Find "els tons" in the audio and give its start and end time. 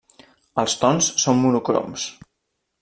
0.63-1.11